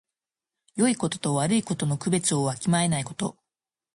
[0.77, 3.37] よいことと悪いことの区別をわきまえないこと。